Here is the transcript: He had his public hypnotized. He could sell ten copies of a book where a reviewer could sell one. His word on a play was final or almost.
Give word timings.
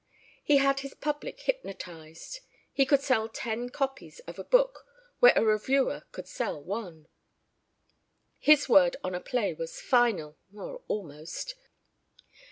He 0.43 0.57
had 0.57 0.79
his 0.79 0.95
public 0.95 1.41
hypnotized. 1.41 2.39
He 2.73 2.87
could 2.87 3.01
sell 3.01 3.29
ten 3.29 3.69
copies 3.69 4.17
of 4.21 4.39
a 4.39 4.43
book 4.43 4.87
where 5.19 5.31
a 5.35 5.45
reviewer 5.45 6.05
could 6.11 6.27
sell 6.27 6.59
one. 6.59 7.07
His 8.39 8.67
word 8.67 8.95
on 9.03 9.13
a 9.13 9.21
play 9.21 9.53
was 9.53 9.79
final 9.79 10.39
or 10.55 10.81
almost. 10.87 11.53